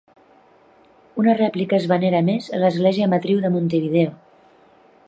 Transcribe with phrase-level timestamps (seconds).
[1.23, 4.19] Una rèplica es venera a més a l'Església Matriu de Montevideo.